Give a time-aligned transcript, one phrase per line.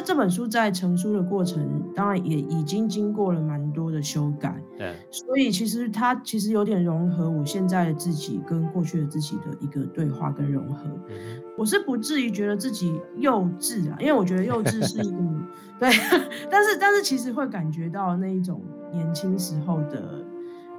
[0.00, 4.60] 实这这本书在成书的过程，当然也已经经过了蛮多的修改。
[4.76, 10.84] 对，所以其实它其实有点融合我现在的自己跟过去的自己的一个对话跟融合。
[11.08, 15.18] 嗯、我是不至于觉得自己幼稚啊，因为我觉得幼稚是一个
[15.78, 15.90] 对，
[16.50, 18.60] 但是但是其实会感觉到那一种
[18.92, 20.19] 年轻时候的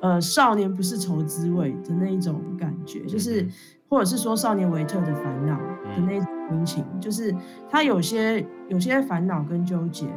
[0.02, 3.44] 呃少年不是愁滋味的那一种感觉，就是。
[3.44, 3.52] 嗯
[3.92, 7.36] 或者是说少年维特的烦恼的那种心情，嗯、就是
[7.70, 10.08] 他有些有些烦恼跟纠结，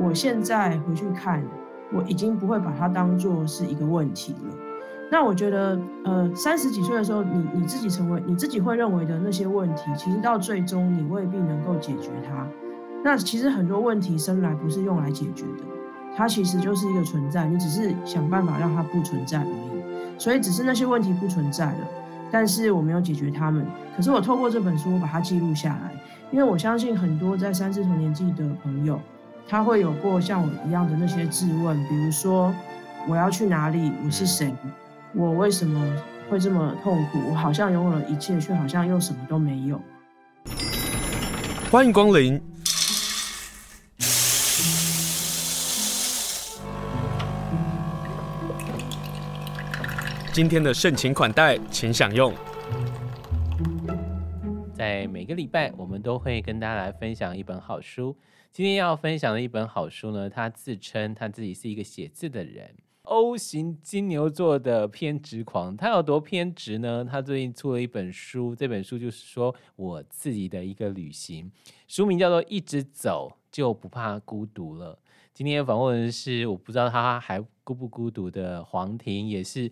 [0.00, 1.40] 我现在回去看，
[1.92, 4.56] 我已经不会把它当做是一个问题了。
[5.08, 12.44] 那我觉得，呃，三十几岁的时候，你你自己成为你自己会认为的那些问题，其实到最终你未必能够解决它。
[13.04, 15.64] 那其实很多问题生来不是用来解决的，
[16.16, 20.18] 它其实就是一个存在，你只是想办法让它不存在而已。
[20.18, 21.78] 所以只是那些问题不存在了。
[22.30, 25.92] 但是我没有解决它们，可是我透过这本书，我把它记录下来，
[26.30, 28.98] 因为我相信很多在三字头年纪的朋友，
[29.46, 32.54] 他会有过像我一样的那些质问，比如说
[33.06, 34.54] 我要去哪里，我是谁，
[35.12, 35.92] 我为什么
[36.30, 39.78] 会这么痛苦，我好像拥有了一切，却好像又什么都没有。
[41.70, 42.40] 欢迎光临。
[50.32, 52.32] 今天的盛情款待，请享用。
[54.72, 58.16] 在每个礼拜，我们都会跟大家来分享一本好书。
[58.50, 65.76] 今天要分享的一本好书呢，他自称他自己是一个写字的人，O 型金牛座的偏执狂。
[65.76, 67.04] 他有多偏执呢？
[67.04, 71.52] 他最近出了一本书，这本书就是说我自己的一个旅行，
[71.86, 74.94] 书名叫做《一直走就不怕孤独了》。
[75.34, 79.70] 今天访问的是我不知道他还孤不孤独的黄庭，也是。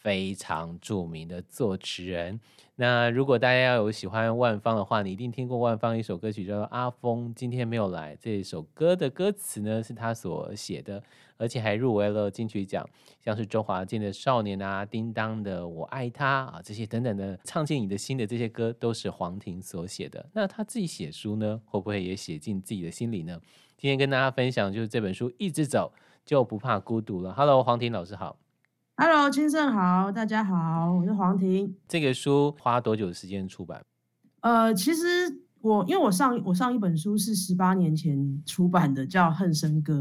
[0.00, 2.40] 非常著名的作词人。
[2.76, 8.14] 那如果大家要有喜欢万芳的话，你一定听过万芳一首歌曲叫做《阿峰今天没有来》。
[8.20, 11.02] 这首歌的歌词呢是他所写的，
[11.36, 12.88] 而且还入围了金曲奖，
[13.20, 20.24] 像是周华健的《少年》啊、叮当的《我爱他》啊这些等等的唱进你的心的这些歌都是黄婷所写的。
[20.32, 23.40] 那他自己写书呢，会不会也写进自己的心里呢？
[23.76, 25.92] 今天跟大家分享就是这本书，一直走
[26.24, 27.34] 就不怕孤独了。
[27.34, 28.38] Hello，黄婷老师好。
[29.00, 31.72] Hello，金盛好，大家好，我是黄婷。
[31.86, 33.80] 这个书花多久时间出版？
[34.40, 35.00] 呃，其实
[35.60, 39.94] 我因为我上我上一本书是十八年前出版的，叫《恨生歌》。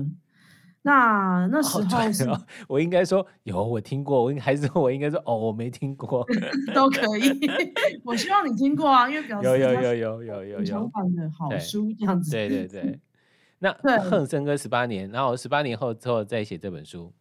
[0.81, 6.25] 那那时候是、哦、我应该说有我听过，我还是我应该说哦，我没听过，
[6.73, 7.39] 都可以。
[8.03, 12.31] 我希望你听过啊，因为表示有有有有有有有版的好书这样子。
[12.31, 12.99] 对对对。
[13.59, 17.13] 那《恨生歌》十八年，然后十八年后之后再写这本书。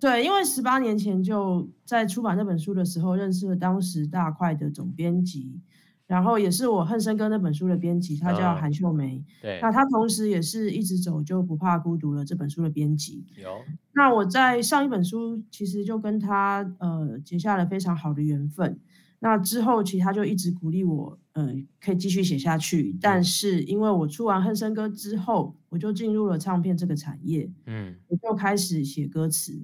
[0.00, 5.60] 对，因为十八年前就在出版那本书的时候，认识了当时大块的总编辑，
[6.06, 9.22] 然后也是我《恨生歌》那本书的编辑，他叫韩秀梅。
[9.42, 13.26] 对，那他同时也是一直走就不怕孤独了这本书的编辑。
[13.36, 13.58] 有。
[13.92, 18.80] 那我在上一本书其实就跟他呃结下了非常好的缘分。
[19.22, 22.96] 那之后其实他就一直鼓励我，呃，可以继续写下去。
[23.02, 29.62] 但是因为我出完《恨生歌》之后，我就进入了唱片这个产业，嗯，我就开始写歌词。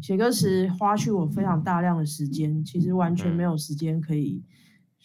[0.00, 4.42] 写歌词花去我非常大量的时间，其实完全没有时间可以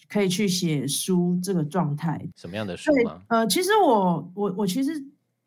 [0.07, 2.29] 可以去写书这个状态。
[2.35, 3.21] 什么样的书吗？
[3.29, 4.91] 呃，其实我我我其实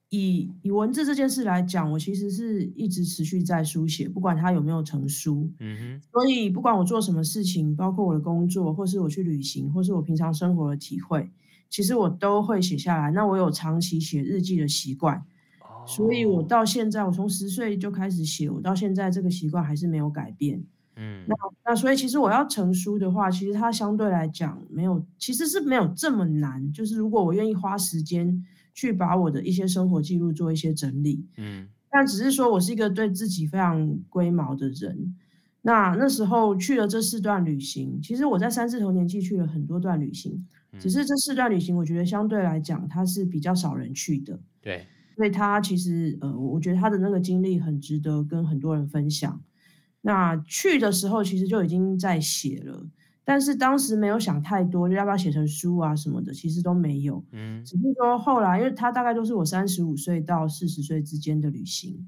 [0.09, 5.51] 以以文字这件事来讲，我其实是一直持续在书写，不管它有没有成书。
[5.61, 6.03] 嗯哼。
[6.13, 11.31] 所以不管我做什么事情，包括我的工作，或是我去旅行，或是我平常生活的体会，
[11.69, 13.11] 其实我都会写下来。
[13.13, 15.23] 那我有长期写日记的习惯。
[15.87, 20.63] 所以，我到现在，我从十岁就开始写，我到现在这个习惯还是没有改变。
[20.97, 21.35] 嗯，那
[21.65, 26.73] 那所以，其实我要成书的话，其实它相对来讲没有，其实是没有这么难。
[26.73, 35.15] 就是如果我愿意花时间去把我的一些生活记录做一些整理，嗯，但只是说我是一个对自己非常龟毛的人。
[35.63, 40.47] 那那时候去了这四段旅行，其实我在三字头年纪去了很多段旅行，
[40.79, 44.39] 只是这四段旅行，我觉得相对来讲，它是比较少人去的。
[44.61, 44.87] 对。
[45.17, 49.41] 所以他其实，呃，我觉得他的那个经历很值得跟很多人分享。
[50.03, 52.87] 那去的时候其实就已经在写了，
[53.25, 57.25] 但是当时没有想太多，就要不要写成书啊什么的，其实都没有。
[57.33, 62.07] 嗯，只是说后来，因为他大概都是我三十五岁到四十岁之间的旅行，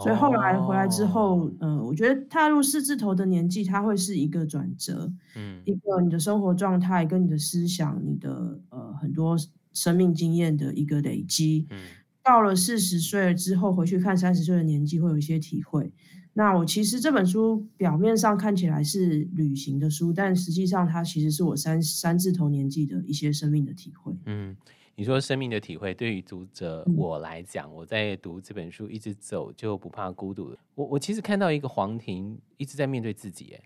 [0.00, 9.36] 所以后来回来之后，嗯、呃，我觉得踏入四字头的年纪，它会是一个转折，嗯，一个你的生活状态跟你的思想、你的呃很多
[9.72, 11.78] 生命经验的一个累积，嗯。
[12.24, 15.92] 到了四十岁之后，回去看三十岁的年纪，会有一些体会。
[16.32, 24.12] 那我其实这本书表面上看起来是旅行的书，但实际上它其实是我三三字头年纪的一些生命的体会。
[24.26, 24.56] 嗯，
[24.96, 30.56] 你说生命的体会，对于读者我来讲，我在读这本书一直走就不怕孤独。
[30.74, 33.60] 我我其实看到一个黄庭一直在面对自己，哎，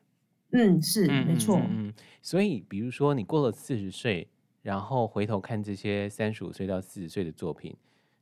[0.50, 1.90] 嗯，是嗯没错，嗯，
[2.20, 4.28] 所以比如说你过了四十岁，
[4.60, 7.74] 然后回头看这些三十五岁到四十岁的作品，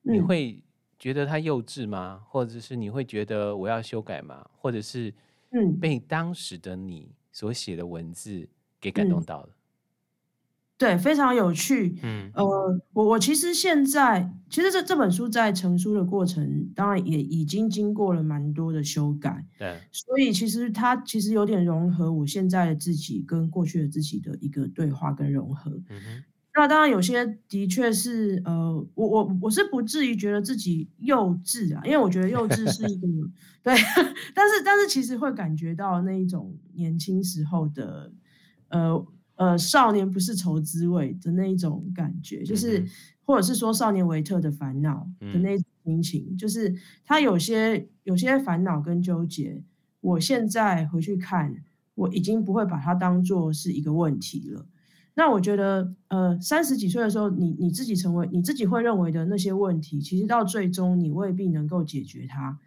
[0.07, 0.63] 你会
[0.99, 2.23] 觉得它幼稚吗？
[2.29, 4.47] 或者是你会觉得我要修改吗？
[4.53, 5.13] 或者是
[5.51, 8.49] 嗯，被当时的你所写的文字
[8.81, 9.51] 给感动到了？
[10.79, 11.99] 对，非常有趣。
[12.03, 12.45] 嗯，呃，
[12.93, 19.43] 我我其实现在，其实这这本书在成书的过程，当然也已经经过了蛮多的修改。
[19.59, 25.71] 对，所以其实它其实有点融合我现在的自己跟过去的自己的一个对话跟融合。
[25.89, 26.25] 嗯哼，
[26.57, 33.07] 那当然有些的确是，呃，我我我是不至于觉得自己幼稚啊，因为我觉得幼稚是一个
[33.63, 33.75] 对，
[34.35, 38.13] 但是但是其实会感觉到那一种年轻时候的，
[38.69, 39.07] 呃。
[39.39, 42.83] 呃，少年不是愁滋味的那一种感觉，就是，
[43.23, 46.75] 或者是说少年维特的烦恼的那种心情，嗯、就是
[47.05, 49.63] 他有些有些烦恼跟纠结，
[50.01, 51.55] 我现在回去看，
[51.97, 54.67] 我已经不会把它当做是一个问题了。
[55.19, 62.59] 那我觉得，呃，三十几岁的时候，你你自己成为你自己会认为的那些问题，其实到最终你未必能够解决它。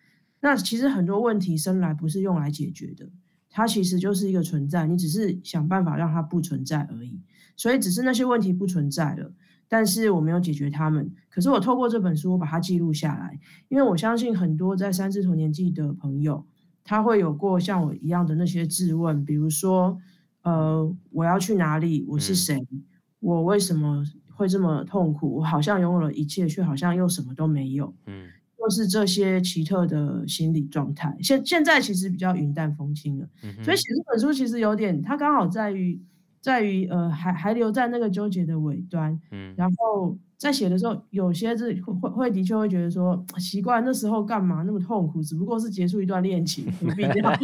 [0.42, 3.08] 那其实很多问题生来不是用来解决的。
[3.52, 7.20] 它其实就是一个存在，你只是想办法让它不存在而已。
[7.56, 9.32] 所以只是那些问题不存在了，
[9.68, 11.12] 但是我没有解决它们。
[11.30, 16.46] 可是我透过这本书，我把它记录下来，因为我相信很多在三字头年纪的朋友，
[16.84, 20.00] 他会有过像我一样的那些质问，比如说，
[20.44, 22.06] 呃，我要去哪里？
[22.08, 22.56] 我是谁？
[22.72, 22.84] 嗯、
[23.20, 24.04] 我为什么
[24.34, 25.38] 会这么痛苦？
[25.38, 27.94] 我好像拥有了一切，却好像又什么都没有。
[28.06, 28.28] 嗯。
[28.62, 33.26] 就是这些奇特的心理状态，现现在其实比较云淡风轻了。
[33.42, 35.98] 嗯、所以写这本书其实有点，它刚好在于
[36.42, 39.18] 在于呃，还还留在那个纠结的尾端。
[39.32, 45.22] 嗯，然后在写的时候，有些是会会的确会觉得说，奇怪，那时候干嘛那么痛苦？
[45.22, 47.34] 只不过是结束一段恋情，何必这样？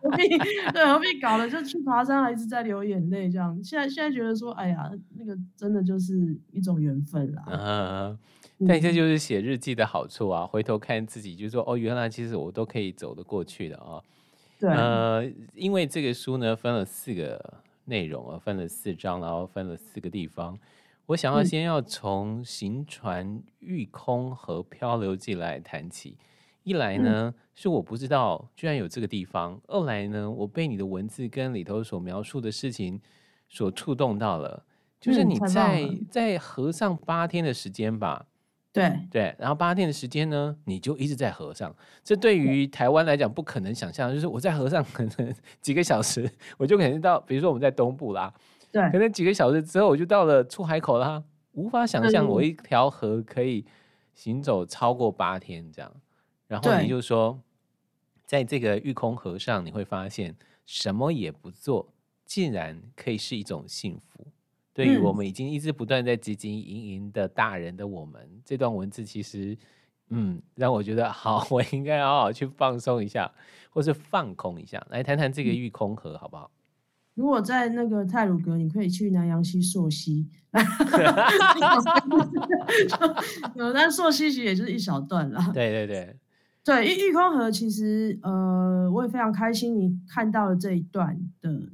[0.00, 0.28] 何必
[0.72, 1.50] 对何必搞了？
[1.50, 3.60] 就去爬山，还一直在流眼泪这样。
[3.62, 7.44] 现在现在觉得说，哎呀，那个真的就是一种缘分啦。
[7.50, 8.18] 嗯
[8.68, 10.46] 但这就是写日记的好处啊！
[10.46, 14.00] 回头看自己，就说哦，原来其实我都可以走得过去的啊。
[14.60, 17.54] 对，呃，因为这个书呢分了四个
[17.86, 20.56] 内容啊，分了四章，然后分了四个地方。
[21.06, 26.16] 我想要先要从行船遇空和漂流记来谈起。
[26.62, 32.98] 一来呢，是我不知道居然有这个地方；二来呢，我被你的文字跟里头所描述的事情
[33.50, 34.64] 所触动到了。
[34.98, 38.24] 就是你在在河上八天的时间吧。
[38.72, 41.72] 对对，然后八天的时间呢，你就一直在河上。
[42.02, 48.32] 这对于台湾来讲不可能想象，就是我在河上可能 几个小时，我就可能到，比如说我们在东部啦，
[48.74, 51.22] 对，可能几个小时之后我就到了出海口啦。
[51.52, 53.64] 无法想象我一条河可以
[54.14, 55.92] 行走超过八天这样。
[56.48, 57.40] 然后你就说，
[58.26, 60.34] 在这个遇空河上，你会发现
[60.66, 61.94] 什么也不做，
[62.24, 64.26] 竟然可以是一种幸福。
[64.72, 69.56] 对于我们已经一直不断在汲汲营营的大人的我们，嗯、这段文字其实，
[70.08, 73.30] 嗯，让我觉得 好，我应该好好去放松一下，
[73.70, 76.50] 或是放空一下，来谈谈这个遇空河，好不好？
[77.14, 80.26] 如果在那个泰鲁阁，你可以去南阳溪溯溪，
[83.54, 85.50] 有，但溯溪其实也就是一小段啦。
[85.54, 86.16] 对对对，
[86.64, 91.68] 对，玉玉空河其实，呃，我也非常开心你看到了这一段的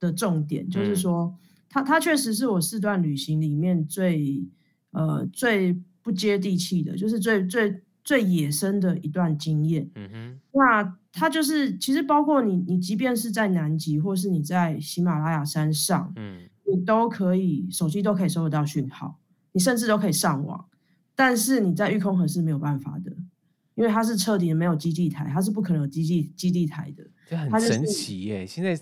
[0.00, 1.24] 的重点，就是说。
[1.24, 1.34] 嗯
[1.74, 4.46] 它它确实是我四段旅行里面最
[4.92, 9.90] 呃最不接地气的，就是最最最野生的一段经验。
[9.96, 19.18] 嗯哼，那它就是其实包括你你即便是在南极，或是你在喜马拉雅山上，嗯，你都可以手机都可以收得到讯号，
[19.52, 20.66] 你甚至都可以上网，
[21.14, 23.12] 但是你在御空河是没有办法的，
[23.74, 27.04] 因为它是彻底的没有基地台，它是不可能有基地基地台的。
[27.28, 28.46] 这很神奇耶！
[28.46, 28.78] 现在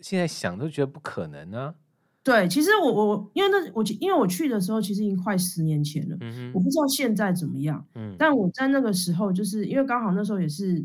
[0.00, 1.74] 现在想都觉得不可能啊。
[2.22, 10.84] 对，其实我我因为那我因为我去的时候其实已经快十年前了，嗯、哼我不知道现在怎么样，嗯、但我在那个时候就是因为刚好那时候也是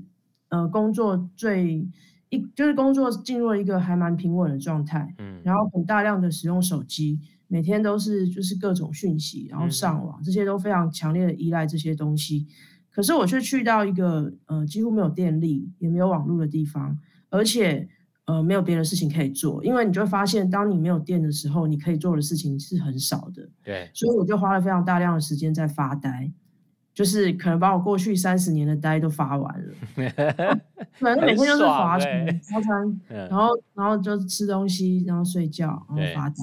[0.51, 1.89] 呃工作最
[2.29, 12.45] 一就是工作进入了一个还蛮平稳的状态，嗯、然后很大量的使用手机，每天都是就是各种讯息，然后上网、嗯、这些都非常强烈的依赖这些东西，
[12.91, 16.99] 可是我却去到一个呃几乎没有电力也没有网络的地方，
[17.31, 17.89] 而且。
[18.25, 23.49] 呃，没有别的事情可以做，因为你就会发现，当你没有电的时候，你可以做的事情是很少的。
[23.63, 26.31] 对，所以我就花了非常大量的时间在发呆，
[26.93, 29.73] 就是可能把我过去三十年的呆都发完了。
[30.99, 36.35] 反正每天就是划船、划船， 然后然后就吃东西，然后睡觉，然后发呆，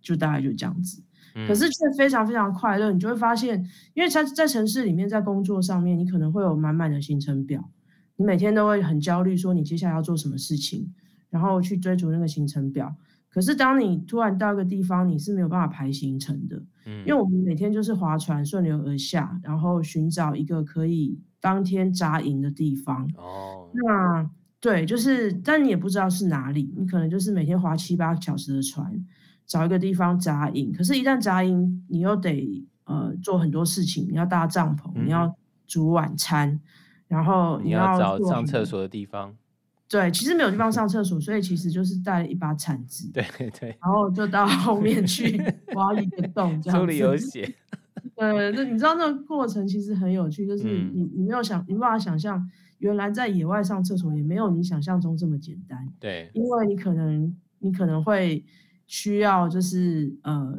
[0.00, 1.02] 就大概就这样子。
[1.34, 2.92] 嗯、可是却非常非常快乐。
[2.92, 7.70] 你就会发现，因为在在城市里面，在工作上面，你可能会有满满的行程表，
[8.16, 10.92] 你每天都会很焦虑，说你接下来要做什么事情，
[11.30, 12.94] 然后去追逐那个行程表。
[13.32, 23.08] 可是当你突然到一个地方，你是没有办法排行程的，嗯，因为我们每天就是划船顺流而下，然后寻找一个可以当天扎营的地方。
[23.16, 28.92] 哦，那对，就是，但你也不知道是哪里，你可能就是每天划七八小时的船，
[29.46, 30.70] 找一个地方扎营。
[30.72, 35.34] 可是，一旦扎营，你又得呃做很多事情，你要搭帐篷，嗯，你要
[35.66, 36.60] 煮晚餐，
[37.08, 39.34] 然后你要，你要找上厕所的地方。
[39.92, 43.22] 对，其实没有地方上厕所，所以其实就是带了一把铲子，对
[43.60, 45.38] 对，然后就到后面 去
[45.74, 46.80] 挖一个洞，这样子。
[46.80, 47.42] 书里有写。
[48.16, 52.42] 对，那你知道那个过程其实很有趣，就是你、嗯、你没有想，你无法想象，
[52.78, 55.86] 原来在野外上厕所也没有你想象中这么简单。
[56.00, 58.42] 对，因为你可能你可能会
[58.86, 60.58] 需要就是呃，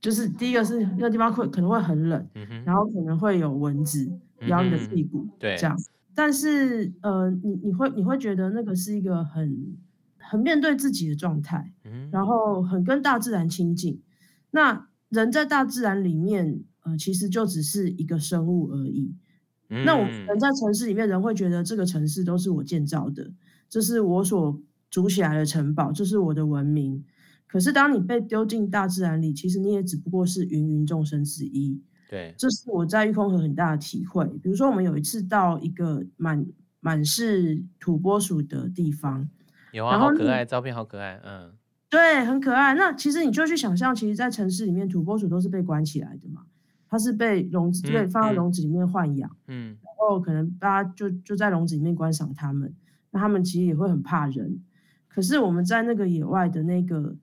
[0.00, 4.10] 就是第一个是那个地方会可能会很冷，嗯、然后可能会有蚊子
[4.46, 5.76] 咬你的屁股，嗯、对，这样。
[6.14, 9.76] 但是，呃，你你会你会觉得那个是一个很
[10.16, 14.00] 很面对自己的状态，嗯，然后很跟大自然亲近。
[14.50, 19.14] 那人在大自然里面，呃，其实就只是一个生物而已。
[19.70, 23.32] 嗯，那我们人在城市里面，人会觉得这个城市都是我建造的，
[23.68, 27.04] 这是我所筑起来的城堡，这是我的文明。
[27.46, 31.82] 可是当你被丢进大自然里，其实你也只不过是芸芸众生之一。
[32.14, 34.24] 对，这是我在玉空河很大的体会。
[34.40, 36.46] 比如说，我们有一次到一个满
[36.78, 39.28] 满是土拨鼠的地方，
[39.72, 41.50] 有啊，好可爱，照片好可爱，嗯，
[41.90, 42.74] 对，很可爱。
[42.74, 46.42] 那其实你就去想象，其实，在城市里面，土拨鼠都是被关起来的嘛，
[46.88, 52.72] 它是被笼子，对、嗯，放在笼子里面豢养，嗯，然后可能大家就就在笼子里面观赏它们，
[53.10, 54.62] 那它们其实也会很怕人。
[55.08, 57.16] 可是我们在那个野外的那个。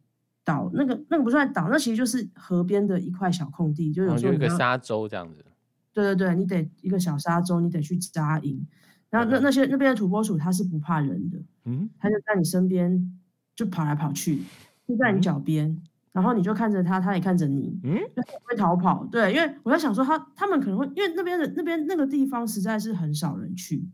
[0.51, 5.45] 岛那个那个不算岛，那其实就是河边的一块小空地，就有时候、哦、有一个沙洲这样子。
[5.93, 8.65] 对对对，你得一个小沙洲，你得去扎营。
[9.09, 13.19] 然后那、嗯、那些那边的土拨鼠，它是不怕人的，嗯，它就在你身边
[13.55, 14.41] 就跑来跑去，
[14.87, 15.81] 就在你脚边、嗯，
[16.11, 19.05] 然后你就看着它，它也看着你，嗯，就会逃跑。
[19.11, 23.85] 对，因为我在想说他，他他们可能会因为那边的那边那个地方实在是很少人去，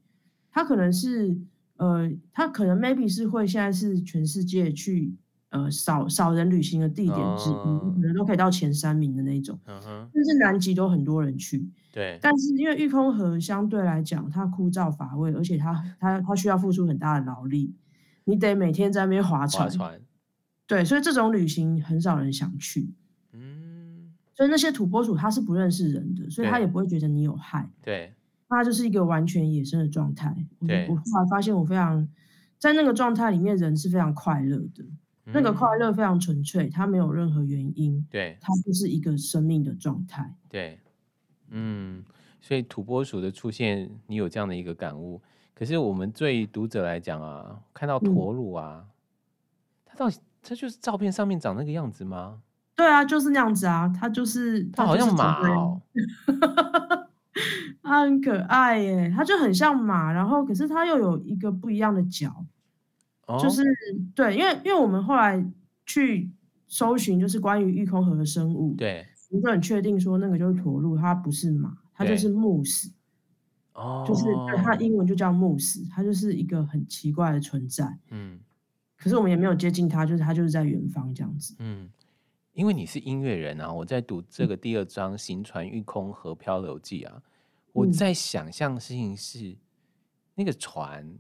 [0.52, 1.36] 他可能是
[1.78, 5.14] 呃，他可能 maybe 是会现在是全世界去。
[5.50, 9.58] 呃，少少人旅行的地点之一，可能都可以到前三名的那种。
[9.66, 11.70] 嗯哼，甚至南极都很多人去。
[11.94, 17.74] 对，但是因为玉空河相对来讲，它枯燥乏味，而且它它它需要付出很大的劳力，
[18.25, 19.70] 你得每天在那边划船。
[19.70, 20.01] 划船。
[20.68, 22.94] 对，所以这种旅行很少人想去。
[23.32, 24.13] 嗯。
[24.36, 27.72] 所以那些土拨鼠它是不认识人的，所以它也不会觉得你有害。
[27.82, 28.13] 对。
[28.50, 30.36] 它就是一个完全野生的状态。
[30.68, 30.88] 对。
[30.89, 32.06] 我后来发现，我非常
[32.60, 34.84] 在那个状态里面，人是非常快乐的。
[35.34, 40.34] 那个快乐非常纯粹，它没有任何原因，对，它就是一个生命的状态。
[40.48, 40.79] 对，
[41.50, 42.01] 嗯，
[42.39, 45.22] 所以土拨鼠的出现，你有这样的一个感悟。
[45.53, 48.89] 可是我们对读者来讲啊，看到驼鹿啊，嗯、
[49.86, 52.41] 它到底它就是照片上面长那个样子吗？
[52.75, 55.81] 对啊，就是那样子啊，它就是它好像马哦，
[57.84, 62.46] 它很可爱耶，它就很像马，然后可是它又有一个不一样的角。
[63.41, 63.62] 就是
[64.15, 65.46] 对，因为因为我们后来
[65.86, 66.31] 去
[66.65, 72.89] 搜寻，就是关于玉空河的生物，对，我们就很确定说那个就是驼鹿，它不是马，它就是 moose，
[73.74, 78.39] 哦，就是对它英文就叫 moose，它就是一个很奇怪的存在，嗯，
[78.96, 81.89] 可是我们也没有接近它，就是它就是在远方这样子，嗯，
[82.53, 87.22] 因为你是音乐人啊，我在读这个第二章《行船玉空河漂流记》啊，
[87.74, 89.57] 我在想象的事情是、嗯、
[90.36, 91.13] 那个船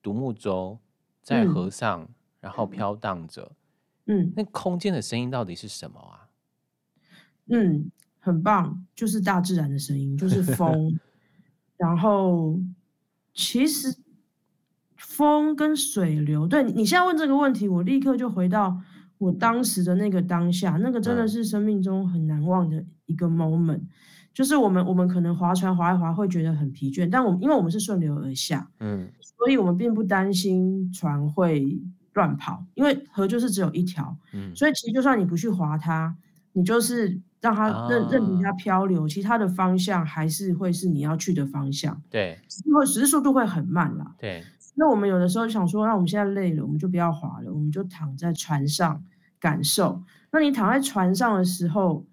[0.00, 0.78] 独木舟。
[1.28, 2.08] 在河上，嗯、
[2.40, 3.52] 然后飘荡着，
[4.06, 6.30] 嗯，那空间的声音到底是什么啊？
[7.50, 10.98] 嗯，很棒，就是大自然的声音，就是 风。
[11.76, 12.58] 然后，
[13.34, 13.94] 其实
[14.96, 18.80] 风跟水流，对，你现在问这个问题，我立刻就回到
[19.18, 23.82] 我当时的那个当下，那个真的是生命中很难忘的一个 moment。
[24.38, 31.76] 就是我们，我们可能划船划一划会觉得很疲倦，但我们因为我们是顺流而下，嗯，所以我们并不担心船会
[32.12, 36.14] 乱跑，因为河就是只有一条，嗯，所以其实就算你不去划它，
[36.52, 44.44] 你就是让它任任凭它漂流，其他的方向还是会是你要去的方向，对，因为只是速度会很慢啦，对。
[44.76, 49.02] 那我们有的时候想说，那我们现在累了，我们就不要划了，我们就躺在船上
[49.40, 50.00] 感受。
[50.30, 52.06] 那你躺在船上的时候，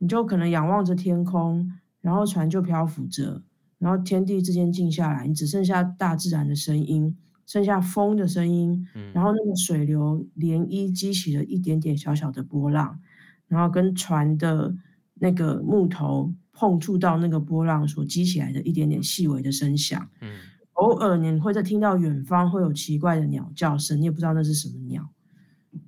[0.00, 3.42] 你就可能仰望着天空，然后船就漂浮着，
[3.78, 7.14] 然后天地之间静下来，你只剩下大自然的声音，
[7.46, 12.98] 剩下风的声音，然后那个水流涟漪激起了一点点小小的波浪，
[13.46, 14.74] 然后跟船的
[15.14, 20.08] 那个木头碰触到那个波浪所激起来的一点点细微的声响。
[20.22, 20.38] 嗯，
[20.72, 25.10] 偶尔你会在听到远方会有奇怪的鸟叫声，你也不知道那是什么鸟，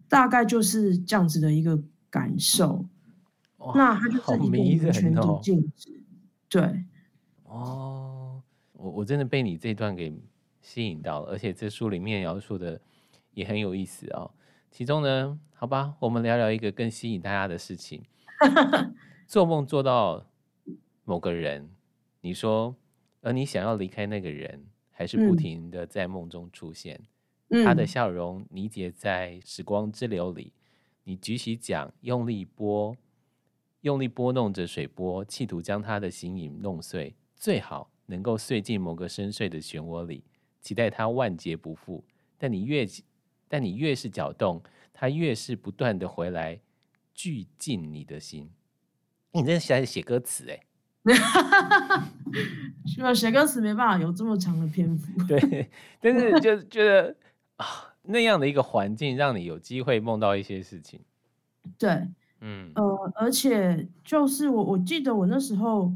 [0.07, 2.87] 大概就是这样子的一个感受。
[3.75, 6.03] 那它就是一个全景静止，
[6.49, 6.85] 对。
[7.45, 8.43] 哦，
[8.73, 10.13] 我我真的被你这段给
[10.61, 12.81] 吸引到了，而且这书里面描述的
[13.35, 14.31] 也很有意思哦。
[14.71, 18.03] 其中呢，好吧，我们聊聊一个更吸引大家的事情：
[19.29, 20.27] 做梦做到
[21.05, 21.71] 某个人，
[22.23, 22.75] 你说，
[23.21, 27.01] 而你想要离开那个人，还是不停的在梦中出现，
[27.51, 30.53] 嗯、他的笑容凝结在时光之流里。
[31.05, 32.97] 你举起桨，用力拨。
[33.83, 40.25] 用力拨弄着水波，企图将它的形影弄碎，最好能够碎进某个深邃的漩涡里，
[40.61, 42.05] 期待它万劫不复。
[42.39, 42.87] 但你越，
[43.49, 44.63] 但你越是搅动，
[44.93, 46.61] 它越是不断的回来，
[47.13, 48.51] 聚进你的心。
[49.33, 50.61] 你这是在写歌词哎？
[52.87, 53.13] 是吧？
[53.13, 55.11] 写歌词没办法有这么长的篇幅。
[55.27, 55.69] 对，
[56.01, 57.17] 但是就觉得
[57.57, 61.01] 啊，那样的一个环境，让你有机会梦到一些事情。
[61.77, 62.07] 对。
[62.45, 65.95] 嗯呃，而且就是我我记得我那时候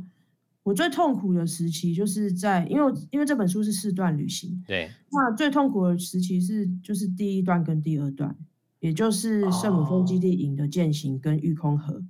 [0.63, 8.37] 我最痛苦的时期，就是在因为因为这本书是四段旅行，对，那最痛苦的时期是就是第一段跟第二段，
[8.81, 11.95] 也就是圣母峰基地营的践行跟御空河。
[11.95, 12.05] 哦、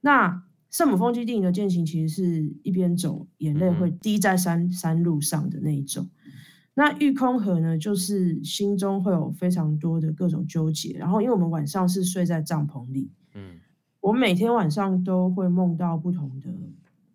[0.00, 6.08] 那圣母峰基地营的践行其实是一边走，眼泪会滴在山、嗯、山路上的那一种。
[6.74, 13.60] 那御空河呢，就是心中会有非常多的各种纠结，然后因为我们晚上是睡在帐篷里，嗯。
[14.04, 16.50] 我每天晚上都会梦到不同的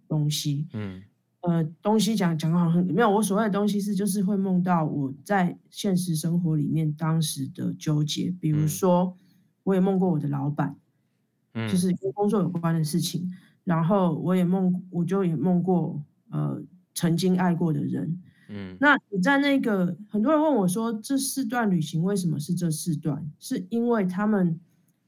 [0.07, 1.03] 东西，嗯，
[1.41, 3.07] 呃，东西讲讲的好像没有。
[3.07, 8.33] 我所谓的东西是，就是会梦到我在现实生活里面当时的纠结。
[8.41, 9.15] 比如说，
[9.61, 10.75] 我也梦过我的老板，
[11.53, 13.31] 嗯，就是跟工作有关的事情。
[13.63, 16.59] 然后我也梦，我就也梦过，呃，
[16.95, 18.75] 曾经爱过的人，嗯。
[18.81, 23.31] 那你在那个很多人问我说，这四段旅行为什么是这四段？
[23.37, 24.59] 是因为他们。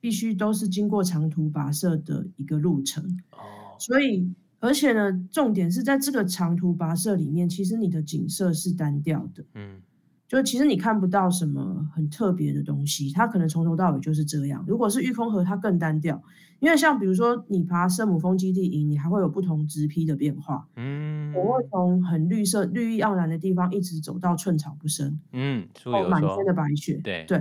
[0.01, 4.27] 必须都是经过长途跋涉的一个路程，哦，所以
[4.59, 9.79] 而且呢，重点是在这个长途跋涉里面，其实你的景色是单调的，嗯，
[10.27, 14.65] 就其实你看不到什么很特别的东西，它可能从头到尾就是这样。
[14.67, 16.21] 如果是玉空河，它更单调，
[16.59, 27.23] 因为像比如说你爬圣母峰基地营，你还会有不同植批的变化，嗯，我会从很绿色、绿意盎然的地方一直走到寸草不生，嗯，哦，满天的白雪，对。
[27.27, 27.39] 对，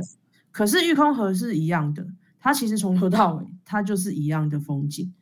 [0.50, 2.06] 可是玉空河是一样的。
[2.40, 5.12] 它其实从头到尾，它就是一样的风景，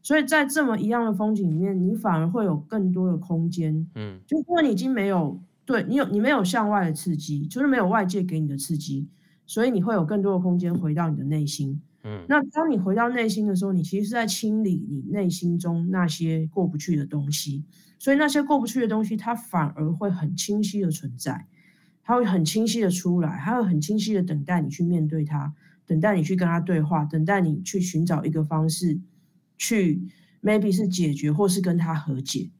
[0.00, 9.08] 所以在这么一样的风景里面，你反而会有更多的空间，嗯，就因为你已经没有对你有你没有向外的刺激，就是没有外界给你的刺激，
[9.44, 17.64] 所以你会有更多的空间回到你的内心，嗯，那当你回到内心的时候，你其实是在清理你内心中那些过不去的东西，
[17.98, 21.46] 所以那些过不去的东西，它反而会很清晰的存在，
[22.04, 25.52] 它会很清晰的出来，它会很清晰的等待你去面对它。
[25.88, 29.00] 等待你去跟他对话，等待你去寻找一个方式，
[29.56, 30.02] 去
[30.42, 32.50] maybe 是解决，或是跟他和解。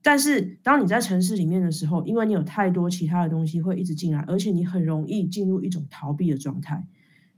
[0.00, 6.86] 但是当你在城市里面的时候，因为你有太多其他的东西会一直进来，而且你很容易进入一种逃避的状态。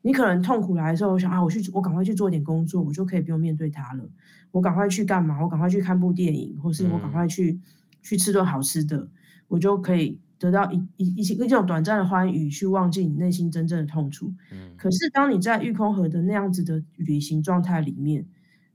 [0.03, 4.09] 你可能痛苦来的时候，我想啊，我去，我赶快去做点工作，我就可以不用面对他了。
[4.53, 5.43] 我赶快去干嘛？
[5.43, 7.63] 我赶快去看部电影，或是我赶快去、嗯、
[8.03, 9.09] 去吃顿好吃的，
[9.49, 10.21] 我就可以。
[10.43, 14.35] 得到一一一些一种短暂的欢愉，去忘记你内心真正的痛楚。
[14.51, 18.27] 嗯，可是当你在玉空河的那样子的旅行状态里面，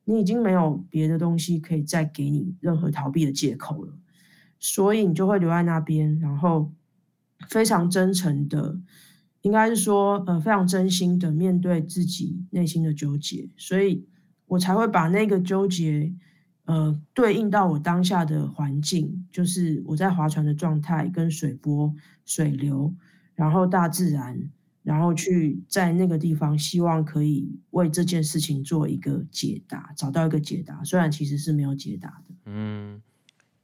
[0.06, 3.94] 你已经没有别的东西可以再给你任何逃避的借口了，
[4.60, 6.72] 所以你就会留在那边，然后
[7.50, 8.80] 非常真诚的，
[9.42, 14.08] 应该是说呃非常真心的面对自己内心的纠结，所以
[14.46, 16.14] 我才会把那个纠结。
[16.68, 22.94] 呃，对应到我当下的环境，就是我在划船的状态，跟水波、水流，
[23.36, 24.52] 然后大自然，
[24.84, 32.36] 然后去在那个地方，希望可以为这件事情做一个解答，找到一个解答，虽然其实是没有解答的。
[32.44, 33.02] 嗯，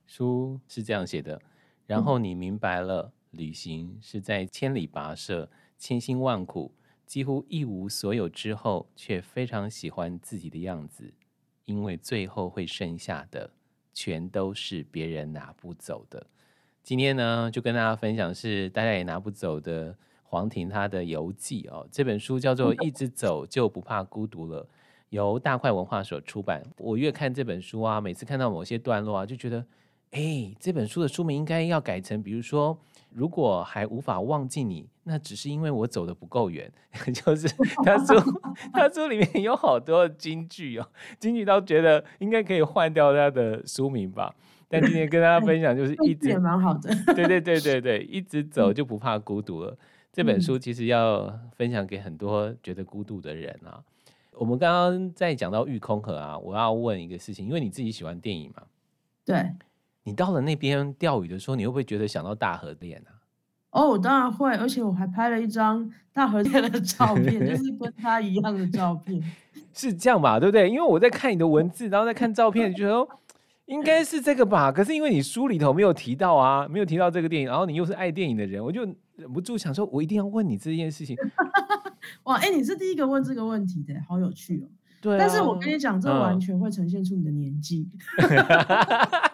[0.07, 1.41] 书是这样写的，
[1.85, 6.73] 然后你明白了，旅行是在千里跋涉，千辛万苦，
[7.05, 11.13] 几乎一无所有之后，却非常喜欢自己的样子。
[11.65, 13.49] 因为最后会剩下的，
[13.93, 16.25] 全都是别人拿不走的。
[16.81, 21.87] 今天呢，就跟大家分享是大家也拿不走的黄婷她的游记哦。
[21.91, 24.63] 这本书叫做《一直走就不怕孤独了》，
[25.09, 26.61] 由大块文化所出版。
[26.77, 29.65] 我越看这本书啊，每次看到某些段落啊，就觉得，
[30.11, 32.77] 哎，这本书的书名应该要改成，比如说，
[33.15, 36.71] 如果还无法忘记你，那只是因为我走的不够远。
[37.13, 37.47] 就是
[37.85, 38.13] 他书，
[38.73, 40.87] 他书里面有好多金句哦，
[41.19, 44.33] 金句都觉得应该可以换掉他的书名吧。
[44.67, 46.89] 但今天跟大家分享，就是一直 也蛮好的。
[47.13, 49.71] 对对对对对，一直走就不怕孤独了。
[49.71, 49.77] 嗯、
[50.11, 53.83] 这本书其实要分享给很多觉得孤独的人啊。
[54.31, 58.63] 我们刚刚在讲到御空河啊，我要问一个事情，因为你自己喜欢电影嘛？
[59.23, 59.45] 对。
[60.03, 63.11] 你到了那边钓鱼的时候，你会不会觉得想到大河恋啊？
[63.71, 69.19] 哦，我当然会，而且我还拍了一张大河恋的照片，就是跟他一样的照片。
[69.73, 70.39] 是这样吧？
[70.39, 70.69] 对不对？
[70.69, 73.07] 因为我在看你的文字，然后在看照片，觉得
[73.65, 74.71] 应该是这个吧。
[74.71, 78.81] 可是因为你书里头没有提到啊，没有提到这个电影，然后你又是爱电影的人，我就
[79.15, 81.17] 忍不住想说，我一定要问你这件事情。
[82.25, 84.67] 哇，哎，你是第一个问这个问题的，好有趣哦。
[85.01, 85.17] 对啊。
[85.17, 87.89] 但是我跟你讲，这完全会呈现出你的年纪。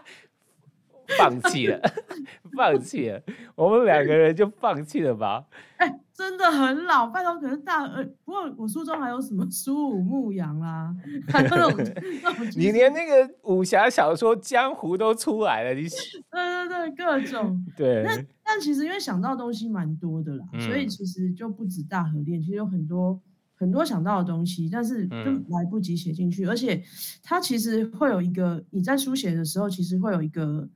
[1.18, 1.80] 放弃了，
[2.56, 3.22] 放弃了，
[3.56, 5.46] 我们两个人就放弃了吧。
[5.78, 10.94] 哎、欸，真的很老，拜托，可是大呃，不过我书中还有什么苏武牧羊啦，
[11.30, 18.04] 还有那种 那种，你连那个武侠小说江湖都出来了，你对对对，各种对。
[18.04, 18.12] 那
[18.44, 23.18] 但其实因为想到的东西蛮多的啦，嗯、所以其实就不止大河恋，其实有很多
[23.56, 25.16] 很多想到的东西，但是就
[25.50, 26.84] 来不及写进去，嗯、而且
[27.24, 30.68] 它其实会有一个你在书写的时候，其实会有一个。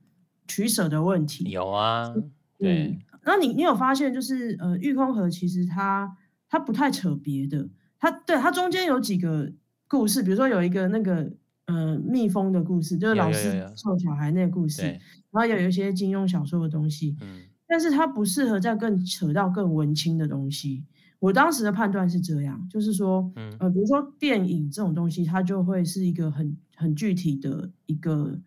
[0.46, 2.14] 取舍的问题有啊，
[2.58, 2.88] 对。
[2.88, 6.16] 嗯、那你你有发现就是呃，玉空河其实它
[6.48, 9.52] 它不太扯别的，它对它中间有几个
[9.88, 11.32] 故事，比如说有一个那个
[11.66, 14.82] 呃蜜蜂的故事，就是老师送小孩那个故事，
[15.30, 20.84] 然后有一些金庸小说的东西，嗯，但是它不适合再更扯到更文青的东西。
[21.20, 28.38] 我当时的判断是这样，就是说，嗯、呃，比如说电影这种东西，它就会是一个很很具体的一个、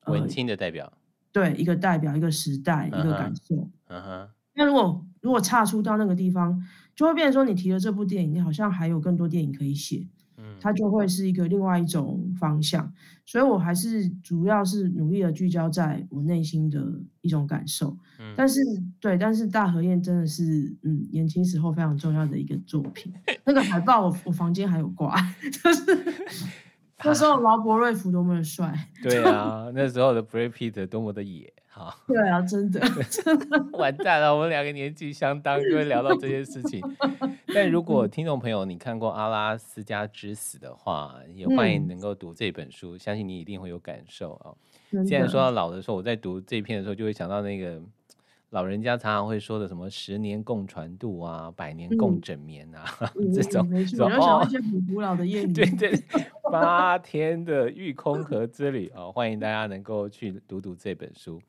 [0.00, 0.92] 呃、文青的代表。
[1.36, 3.68] 对，一个代表一个时代、uh 一个感受。
[3.88, 4.28] 嗯哼、uh。
[4.54, 6.58] 那如果如果岔出到那个地方，
[6.94, 10.08] 就会变成说，你提了这部电影，你好像还有更多电影可以写。
[10.38, 10.56] 嗯。
[10.58, 12.90] 它就会是一个另外一种方向。
[13.26, 16.82] 所以我还是主要是努力的聚焦在我内心的
[17.20, 17.94] 一种感受。
[18.18, 18.32] 嗯。
[18.34, 18.60] 但是
[18.98, 23.12] 对，但是大河宴真的是嗯年轻时候非常重要的一个作品。
[23.44, 25.14] 那个海报我我房间还有挂，
[25.52, 25.82] 就是。
[27.04, 32.80] 那时候劳勃瑞福多么的帅， 对啊，那时候的 Brad Pitt 多么的野，哈， 对啊，真的，
[33.10, 36.80] 真的完蛋了，我们两个年纪相当，就会聊到这些事情。
[37.54, 44.54] 但如果听众朋友你看过《阿拉斯加之死》的话，也欢迎能够读这本书，嗯、相信你一定会有感受啊。
[45.04, 47.80] 既然说到老的时候，我在读这篇的时候，就会想到那个。
[48.50, 52.84] 老人家常常会说的什么“十年共船渡啊，百年共枕眠啊”
[53.20, 55.52] 嗯、这种，没错，要想一些很古老的谚 语。
[55.52, 55.92] 对对，
[56.50, 61.42] 八天的玉空河之旅啊、哦，欢迎大家能够去读读这本书。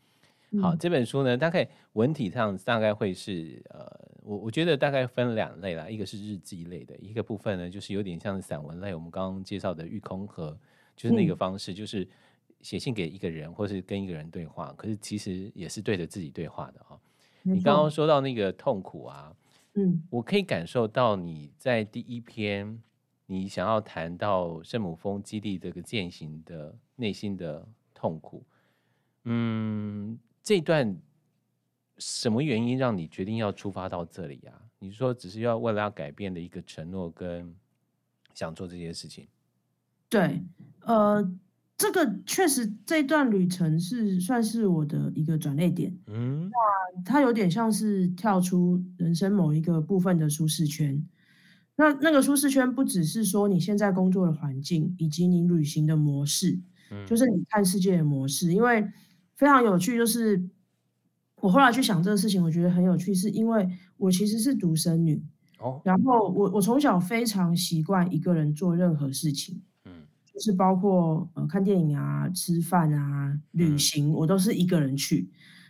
[0.59, 3.85] 好，这本书呢，大概文体上大概会是呃，
[4.23, 8.95] 我我觉得大概分两类啦，一个是日记类的，一个部分呢就是有点像散文类。
[8.95, 10.57] 我们刚刚介绍的玉空河，
[10.95, 12.07] 就是那个方式，嗯、就是。
[12.61, 16.99] 写信给一个人，或是跟一个人对话，可是其实也是对着自己对话的哈、哦。
[17.43, 19.35] 你刚刚说到那个痛苦啊，
[19.75, 22.81] 嗯，我可以感受到你在第一篇，
[23.25, 28.43] 你想要谈到圣母峰基地这个践行的内心的痛苦，
[29.23, 30.97] 嗯，这段
[31.97, 34.61] 什么原因让你决定要出发到这里呀、啊？
[34.79, 37.55] 你说只是要为了要改变的一个承诺，跟
[38.33, 39.27] 想做这些事情？
[40.09, 40.41] 对，
[40.81, 41.23] 呃。
[41.77, 45.95] 这个确实，这段旅程是算是我的一个转捩点。
[46.07, 51.07] 嗯，那它有点像是跳出人生某一个部分的舒适圈。
[51.75, 56.59] 那那个舒适圈不只是说你现在工作的环境，以及你旅行的模式，
[56.89, 58.51] 嗯，就是你看世界的模式。
[58.51, 58.83] 因为
[59.35, 60.49] 非常有趣，就是
[61.41, 65.23] 我后来去想这个事情，我觉得很有趣，是因为我其实是独生女。
[65.59, 69.61] 哦，然后我我从小非常习惯一个人做任何事情。
[70.37, 75.27] 就是包括呃看电影啊、吃饭啊、旅行，我都是一个人去。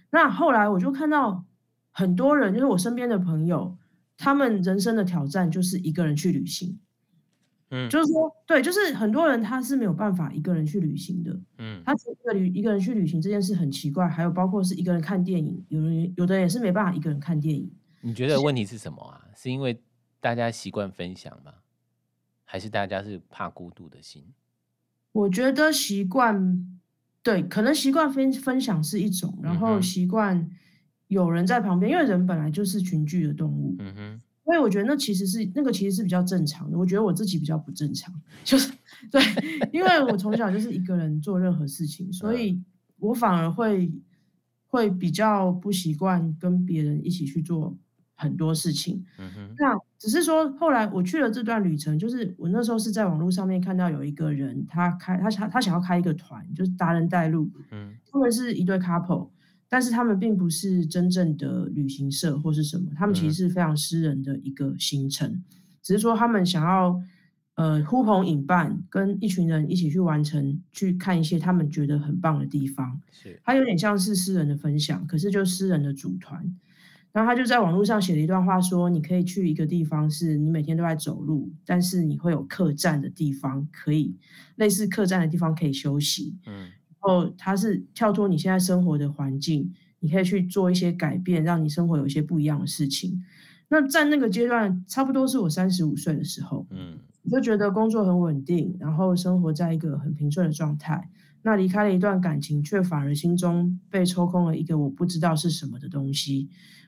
[0.09, 1.45] 那后来我就看到
[1.91, 3.77] 很多人，就是我身边的朋友，
[4.17, 6.77] 他们人生的挑战就是一个人去旅行。
[7.69, 11.39] 嗯，就是说，对，就是很多人他是没有办法一个人去旅行的。
[11.59, 14.05] 嗯，他觉得旅一个人去旅行这件事很奇怪。
[14.09, 17.71] 还有包括是一个人看电影，有人有的人也是没办法一个人看电影。
[18.01, 19.27] 你觉得问题是什么啊？
[19.33, 19.81] 是因为
[20.19, 21.53] 大家习惯分享吗？
[22.43, 24.23] 还是大家是怕孤独的心？
[25.17, 26.77] 我觉得习惯，
[27.23, 30.47] 对，可能习惯分分享是一种，然后习惯
[31.07, 36.77] 有人在旁边，因为人本来就是群居的动物，嗯哼，所以我觉得那其实是那个其实是比较正常的。
[36.77, 38.71] 我觉得我自己比较不正常，就是
[39.09, 39.19] 对，
[39.73, 42.61] 因为我从小就是一个人做任何事情，所以
[42.99, 43.91] 我反而会
[44.67, 47.75] 会比较不习惯跟别人一起去做
[48.17, 49.05] 很多事情。
[49.17, 57.49] 嗯哼，那只是说后来我去了这段旅程，就是我那时候是在网络上面看到有一个人，他开他想他想要开一个团，就是达人带路。
[57.71, 59.29] 嗯，他们是一对 couple，
[59.69, 65.43] 但是他们并不是真正的旅行社或是什么，他们其实是非常私人的一个行程，嗯、
[65.81, 67.01] 只是说他们想要。
[67.57, 73.01] 呃，呼朋引伴，跟一群人一起去完成，去看一些他们觉得很棒的地方。
[73.09, 76.55] 是，他有点像是私人的分享，可是就私人的组团。
[77.17, 84.15] 然后他就在网络上写了一段话，说你可以去一个地方，是你每天都在走路，但是你会有客栈的地方，可以
[84.57, 86.35] 类似客栈的地方可以休息。
[86.45, 93.23] 嗯，然后他是跳脱你现在生活的环境，你可以去做一些改变，让你生活有一些不一样的事情。
[93.69, 96.67] 那在那个阶段，差不多是我三十五岁的时候。
[96.69, 96.99] 嗯。
[97.23, 101.09] 我就觉得工作很稳定，然后生活在一个很平顺的状态。
[101.41, 106.47] 那离开了一段感情，却反而心中被抽空了一个我不知道是什么的东西。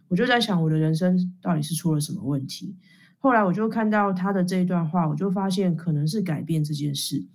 [0.10, 2.76] 我就在想，我的人生到底是出了什么问题？
[3.20, 7.26] 后来我就看到他的这一段话，我就发现可能是改变这件事。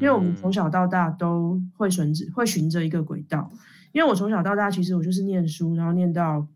[0.00, 3.50] 因为我们从小到大都会循着会循着一个轨道。
[3.92, 6.46] 因为我从小到大其实我就是念书，然后念到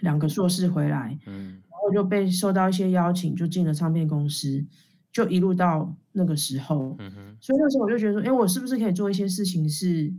[0.00, 4.64] 两个硕士回来，然后就被受到一些邀请，就进了唱片公司。
[5.12, 10.12] 就一路到那个时候，嗯哼，所以那时候我就觉得说，哎，我是不是可以做一些事情，是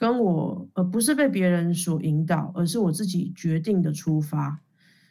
[0.00, 4.62] 跟我，而不是被别人所引导，而是我自己决定的出发。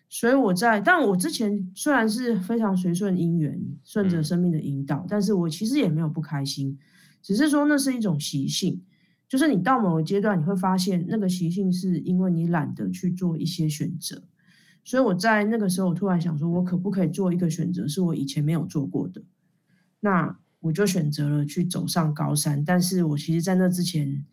[0.09, 6.75] 所以我在，但我之前虽然是非常随顺因缘，顺着生命的引导，嗯，但是我其实也没有不开心，
[7.21, 8.81] 只是说那是一种习性，
[9.27, 14.23] 就是你到某个阶段，你会发现那个习性是因为你懒得去做一些选择。
[14.83, 19.21] 所以我在那个时候，我突然想说，我可不可以做一个选择，是我以前没有做过的？
[19.99, 22.65] 那我就选择了去走上高山。
[22.65, 24.25] 但是我其实，在那之前，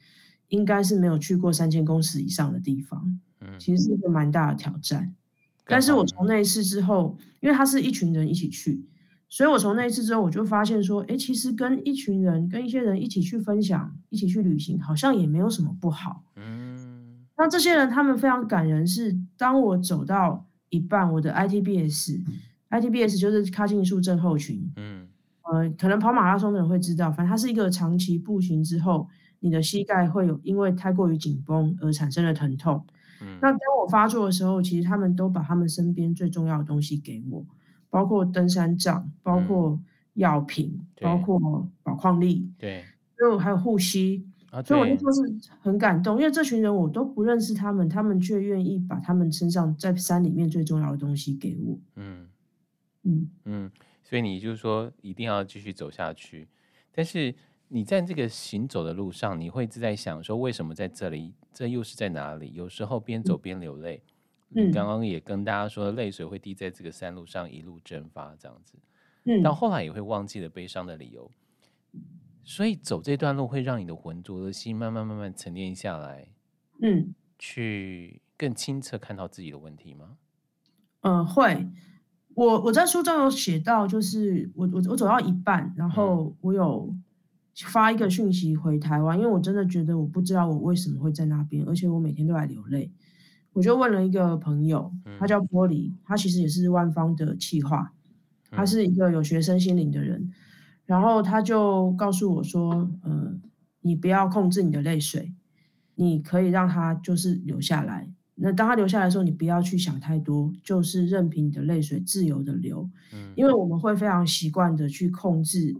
[0.48, 3.18] 应该是没有去过三千公尺以上的地方。
[3.40, 5.14] 嗯，其实是一个蛮大的挑战。
[5.66, 8.84] 但是我从那一次之后，因为他是一群人一起去，
[9.28, 16.22] 所以我从那一次之后，我就发现说，哎，其实跟一群人、跟一些人一起去分享、一起去旅行，好像也没有什么不好。
[16.36, 17.26] 嗯。
[17.38, 18.86] 那这些人，他们非常感人。
[18.86, 24.72] 是当我走到一半，我的 ITBS，ITBS 就是髂胫束症候群。
[24.76, 25.06] 嗯，
[25.42, 29.06] 呃，可能跑马拉松的人会知道，反正它是一个长期步行之后，
[29.46, 32.84] 你的膝盖会有因为太过于紧绷而产生的疼痛。
[33.22, 37.46] 嗯，那当我发作的时候，其实他们都把他们身边最重要的东西给我，
[37.88, 39.80] 包括登山杖，包括
[40.14, 42.84] 药品，嗯，包括保矿力，对，
[43.16, 44.26] 最后还有护膝。
[44.64, 51.78] 所以我那时候是很感动，因为这群人我都不认识他们，他们却愿意把他们身上在山里面最重要的东西给我。
[51.96, 52.26] 嗯
[53.02, 53.70] 嗯嗯，
[54.02, 56.48] 所以你就是说一定要继续走下去，
[56.90, 57.34] 但是
[57.68, 61.34] 你在这个行走的路上，你会一直在想说，为什么在这里？
[61.52, 62.52] 这又是在哪里？
[62.52, 64.02] 有时候边走边流泪。
[64.54, 68.78] 嗯，刚刚也跟大家说，泪水会滴在这个山路上一路蒸发，这样子。
[69.24, 71.30] 嗯，到后来也会忘记了悲伤的理由。
[72.44, 76.28] 所以走这段路会让你的浑浊的心慢慢慢慢沉淀下来，
[76.80, 80.16] 嗯，去更清澈看到自己的问题吗？
[81.00, 81.66] 嗯、呃，会。
[82.34, 86.94] 我我在书中有写到，就是我我我走到一半，然后我有
[87.64, 92.92] 发一个讯息回台湾，因为我真的觉得我不知道我为什么会在那边，而且我每天都在流泪。
[93.52, 97.92] 我就问了一个朋友，他叫玻璃，他其实也是万方的企划，
[98.50, 100.30] 他是一个有学生心灵的人。
[100.84, 103.34] 然后他就告诉我说：“呃，
[103.80, 105.34] 你不要控制你的泪水，
[105.94, 108.08] 你可以让它就是流下来。
[108.34, 112.88] 那当他流下来的时候，你不要去想太多，就是任凭你的泪水自由的流。
[113.14, 115.74] 嗯，因为我们会非常习惯的去控制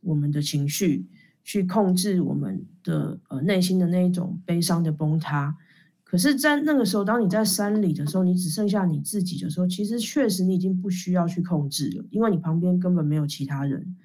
[0.00, 1.06] 我们的情绪，
[1.50, 5.56] 去控制我们的呃内心的那一种悲伤的崩塌。
[6.04, 13.96] 可是，在那个时候，当你在山里的时候，你只剩下你自己的时候，其实确实你已经不需要去控制了，因为你旁边根本没有其他人。”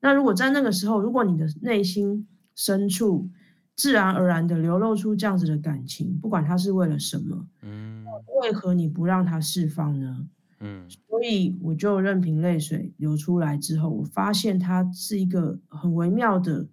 [0.00, 3.28] 那如果在那个时候，如果你的内心深处
[3.76, 8.02] 自然而然的流露出这样子的感情，不管它是为了什么，嗯，
[8.40, 10.26] 为何你不让它释放呢？
[10.60, 16.66] 嗯，所以我就任凭泪水流出来之后，我发现它是一个很微妙的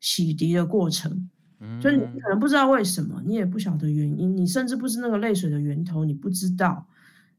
[0.00, 1.28] 洗涤的过程。
[1.60, 6.86] 嗯，所以你可能不知道为什么，你也不晓得原因，你甚至不知那个泪水的源头，你不知道。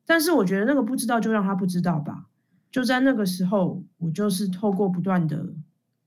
[0.06, 2.28] 但是我觉得那个不知道，就让他不知道吧。
[2.72, 5.54] 就在那个时候，我就是透过不断的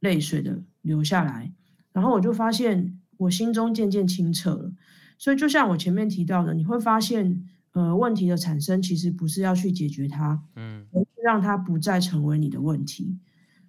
[0.01, 1.53] 泪水的流下来，
[1.93, 4.73] 然后我就发现我心中渐渐清澈了。
[5.19, 13.17] 所以就像我前面提到的，你会发现，呃，问题的产生其实不是要去解决它，嗯，而是让它不再成为你的问题。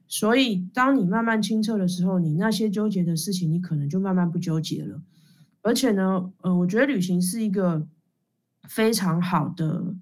[0.07, 5.01] 所以当你慢慢清澈的时候，你那些纠结的事情，你可能就慢慢不纠结了。
[5.61, 7.87] 而且呢，呃，我觉得旅行是一个
[8.67, 9.95] 非常好的，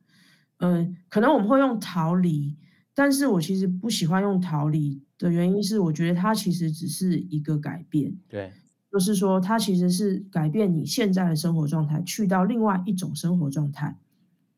[0.57, 2.57] 呃，可能我们会用逃离，
[2.93, 8.51] 但是我其实不喜欢用逃离的原因是，我觉得它其实只是一个改变，对，
[8.91, 13.97] 就是说它其实是改变你现在的生活状态，去到另外一种生活状态。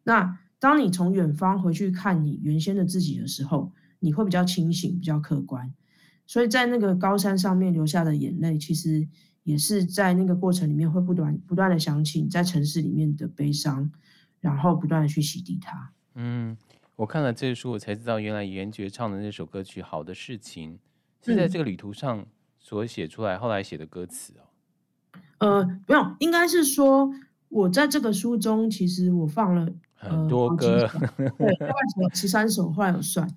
[0.05, 5.73] 那当你从远方回去看你原先的自己的时候，你会比较清醒，比较客观。
[6.27, 9.07] 所以在那个高山上面流下的眼泪，其实
[9.43, 13.89] 也是在那个过程里面会不断不断的想起你在城市里面的悲伤，
[14.41, 15.91] 然后不断的去洗涤它。
[16.15, 16.57] 嗯，
[16.97, 20.79] 我看了这个书，我才知道原来严爵唱的那首歌曲《好的事情》
[21.25, 22.25] 是在这个旅途上
[22.59, 24.43] 所写出来，后来写的歌词哦。
[25.39, 27.09] 呃，没有，应该是说
[27.49, 29.67] 我在这个书中，其实我放了、
[29.99, 31.73] 呃、很多歌，对，大概
[32.13, 33.29] 十三首，后来有算。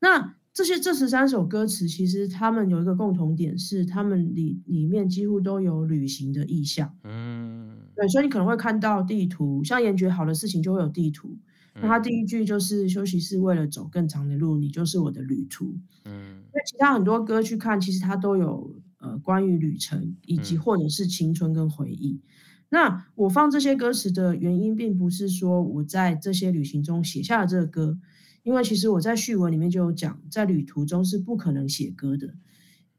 [0.00, 6.92] 那这些这十三首歌词，其实他们有一个共同点，是他们里里面几乎都有旅行的意象。
[7.04, 11.38] 嗯，对，所以你可能会看到地图，像严爵好的事情就会有地图。
[11.74, 15.78] 那他第一句就是“休息是为了走更长的路，你就是我的旅途”。
[16.04, 22.14] 嗯，那其他很多歌去看，其实它都有呃关于旅程，以及或者是青春跟回忆。
[22.14, 22.26] 嗯、
[22.70, 27.98] 那我放这些歌词的原因，并不是说我在这些旅行中写下了这个歌。
[28.42, 32.32] 因为其实我在序文里面就有讲，在旅途中是不可能写歌的，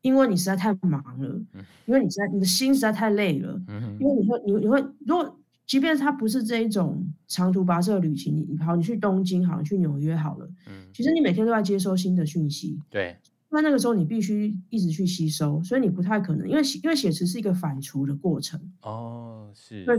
[0.01, 1.41] 因为你实在太忙了，
[1.85, 3.61] 因为你实在你的心实在太累了，
[3.99, 10.47] 因为你会你你会如果即便它不是这一种长途跋涉的旅行，你好，你去东京好，你去纽约好了，
[10.93, 13.17] 其实你每天都在接收新的讯息，对，
[13.49, 19.95] 那那个时候你必须一直去吸收，所以你不太可能，因为因为写词是一个反刍的过程，哦，是对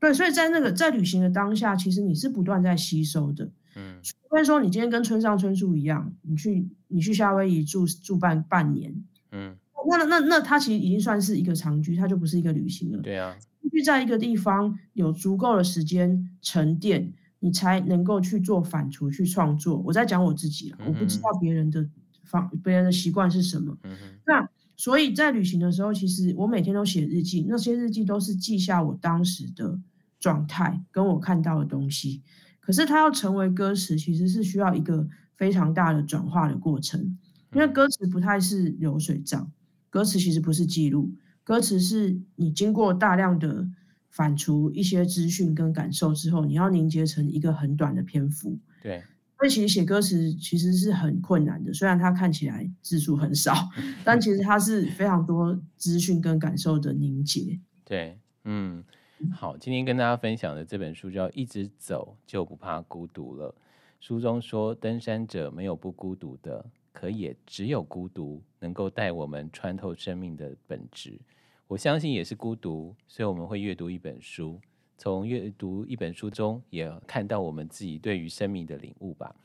[0.00, 3.50] 对，所以在那个在旅行的当下，其实你是不断在吸收的。
[3.80, 8.94] 嗯，除非说你今天跟村上春树一样，你去你去夏威夷住住半半年，
[9.32, 9.56] 嗯，
[9.88, 12.98] 那那那他其实已经算是一个长居，他就不是一个旅行了。
[12.98, 19.78] 对啊，必须在一个地方有足够的时间沉淀，你才能够去做反刍去创作。
[19.86, 21.88] 我在讲我自己了，嗯、我不知道别人的
[22.24, 23.76] 方别人的习惯是什么。
[23.84, 29.78] 嗯，那所以在旅行的时候，其实我每天都写日记，那些日记都是记下我当时的
[30.18, 32.22] 状态跟我看到的东西。
[32.70, 37.18] 可是他要成为歌词，其实是需要一个非常大的转化的过程，
[37.52, 39.50] 因为歌词不太是流水账，
[39.88, 43.66] 歌词其实不是记录，歌词是你经过大量的
[44.08, 48.56] 反刍一些资讯跟感受之后，你要凝结成一个很短的篇幅。
[48.80, 49.02] 对，
[49.36, 53.52] 所以其实写歌词其实是很困难的，虽然它看起来字数很少，
[54.04, 57.58] 但其实它是非常多资讯跟感受的凝结。
[57.84, 58.84] 对，嗯。
[59.28, 63.50] 好，今天跟大家分享的这本书叫《一直走就不怕孤独了》。
[64.00, 71.20] 书中说，登山者没有不孤独的，可也只有孤独能够带我们穿透生命的本质。
[71.68, 74.58] 我相信也是孤独，所以我们会阅读一本书，
[74.96, 79.36] 从阅读一本书中也看到我们自己对于生命的领悟吧。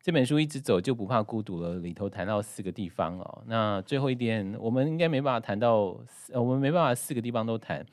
[0.00, 6.00] 这本书《一直走就不怕孤独了》里头谈到四个地方哦，那最后一点我们应该没办法谈到，
[6.32, 7.84] 我们没办法四个地方都谈。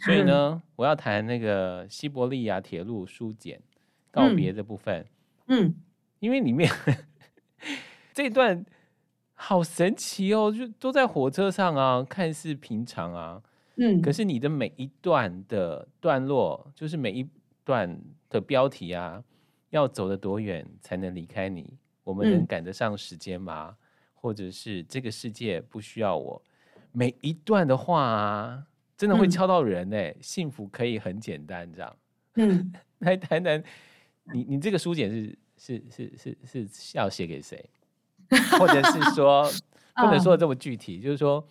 [0.00, 3.60] 所以呢， 我要谈那个西伯利亚铁路书简
[4.10, 5.06] 告别的部分。
[5.46, 5.74] 嗯，嗯，
[6.20, 6.70] 因为里面
[8.14, 8.64] 这段
[9.34, 13.42] 好神奇哦，就都在火车上啊，看似平常啊，
[13.76, 17.28] 嗯，可是你的每一段的段落，就是每一
[17.64, 19.22] 段的标题啊，
[19.70, 21.78] 要走得多远才能离开你？
[22.04, 23.68] 我们能赶得上时间吗？
[23.70, 23.76] 嗯、
[24.14, 26.42] 或者是这个世界不需要我？
[26.92, 28.66] 每一段的话啊。
[29.00, 31.96] 真的会敲到人呢、欸，嗯、幸福可以很简单，这样。
[32.34, 33.64] 嗯，来谈谈
[34.34, 37.70] 你你这个书简是是是是是要写给谁，
[38.58, 39.50] 或者是说
[39.96, 41.42] 不能说的这么具体，就是说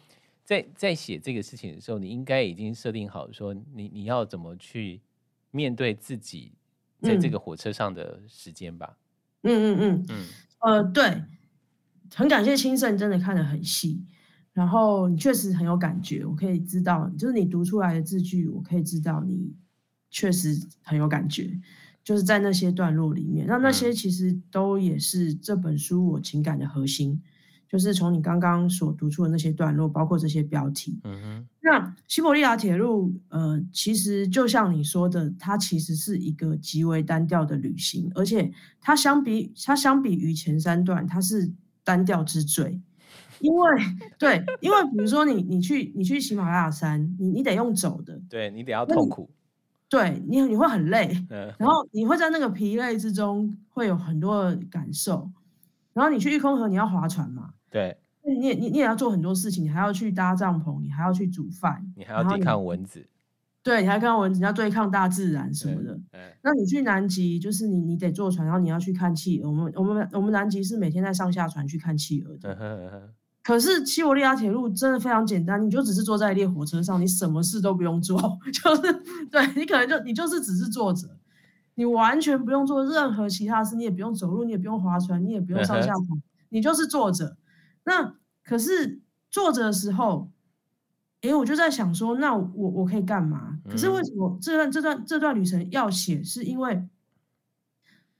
[0.45, 5.01] 在在写这个事情的时候，你应该已经设定好说你你要怎么去
[5.49, 6.51] 面对自己
[7.01, 8.95] 在这个火车上的时间吧。
[9.41, 10.25] 嗯嗯嗯嗯，
[10.59, 11.23] 呃，对，
[12.13, 14.05] 很感谢青盛，真的看得很细。
[14.53, 19.53] 然后你确实很有感觉，我可以知道，就是你读出来的字句，我可以知道你
[20.09, 21.59] 确实很有感觉，
[22.03, 27.21] 就是在那些段落里面，那那些其实都也是这本书我情感的核心，
[27.69, 30.99] 就是从你刚刚所读出的那些段落，包括这些标题。
[31.03, 31.47] 嗯哼。
[31.61, 41.51] 那西伯利亚铁路，呃，其实就像你说的，它其实是一个极为单调的旅行，而且它相比它相比于前三段，它是
[41.83, 42.81] 单调之最。
[43.41, 43.71] 因为
[44.17, 49.29] 对，因为比如说你你去你去喜马拉雅山，你你得用走的，对你得要痛苦，
[49.89, 55.31] 对你你会很累，嗯、然后你会在那个疲累之中会有很多的感受，
[55.93, 63.07] 然后你去玉空河你要划船嘛，对，你也你你也要做很多事情，你还要去搭帐篷，你还要去煮饭，你还要抵抗蚊子，
[63.63, 65.99] 对，你还看到蚊子，你要对抗大自然什么的。
[66.41, 69.49] 那你去南极，就是你你得坐船，然后你要去看企鹅。
[69.49, 73.09] 我们我们我们南极是每天在上下船去看企鹅的。
[73.49, 78.15] 可是西伯利亚铁路真的非常简单，你就只是坐在一列火车上，你什么事都不用做，
[78.53, 78.93] 就是
[79.31, 81.07] 对你可能就你就是只是坐着，
[81.73, 87.37] 你完全不用做任何其他事，你也不用走路，你也不用划船，你也不用上下船，你就是坐着。
[87.85, 90.29] 那可是坐着的时候，
[91.21, 93.57] 哎，我就在想说，那我我可以干嘛？
[93.67, 96.23] 可是为什么这段这段这段旅程要写？
[96.23, 96.87] 是因为。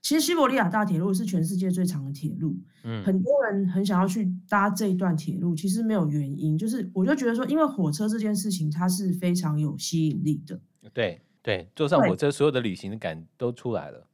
[0.02, 10.58] 其实西伯利亚大铁路是全世界最长的铁路，嗯，很多人很想要去搭这一段铁路，其实没有原因，就是我就觉得说，因为火车这件事情它是非常有吸引力的，
[10.94, 14.06] 对对，坐上火车，所有的旅行的感都出来了，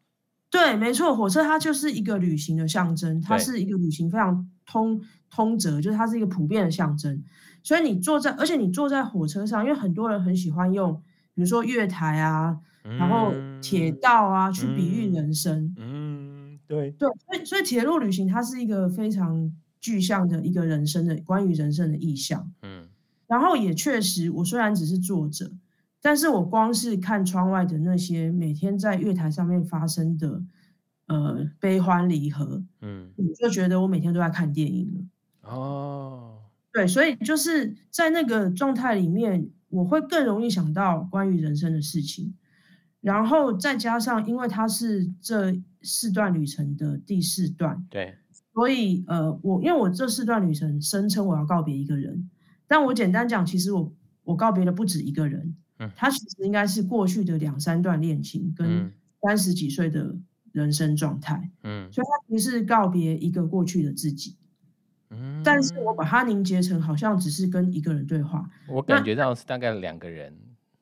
[0.51, 7.23] 对，没错，火车它就是一个旅行的象征，它是一个旅行非常通通则，就是它是一个普遍的象征，
[7.63, 11.01] 所以你坐在，而且你坐在火车上，因为很多人很喜欢用，
[11.33, 12.59] 比如说月台啊。
[12.99, 15.75] 然后铁道啊，去比喻人生。
[15.77, 22.53] 嗯，嗯对对，所以所以铁路旅行它是一个非常具象的一个人生的关于人生的意象。
[22.63, 22.89] 嗯，
[23.27, 25.51] 然后也确实，我虽然只是作者，
[26.01, 30.43] 但是我光是看窗外的那些每天在月台上面发生的
[31.07, 35.51] 呃悲欢离合，嗯，我就觉得我每天都在看电影了。
[35.51, 36.39] 哦，
[36.73, 42.35] 对，所以就是在那个状态里面，我会更容易想到关于人生的事情。
[43.07, 48.17] 然后再加上，因为它是这四段旅程的第四段，对，
[48.53, 52.29] 所以呃，我因为我这四段旅程声称我要告别一个人，
[52.67, 53.95] 但我简单讲，其实我
[54.25, 58.93] 我告别的不止一个人，嗯，他其实应该是过去的两三段恋情跟
[59.23, 60.17] 三十几岁的
[60.51, 64.37] 人生状态，嗯，所以他其实是告别一个过去的自己，
[65.11, 68.83] 嗯，但是我把它凝结成好像只是跟一个人对话，我。
[68.83, 70.37] 感觉到是大概两个人。